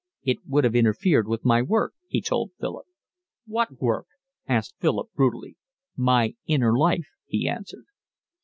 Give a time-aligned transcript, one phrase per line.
[0.23, 2.87] "It would have interfered with my work," he told Philip.
[3.45, 4.07] "What work?"
[4.47, 5.57] asked Philip brutally.
[5.95, 7.85] "My inner life," he answered.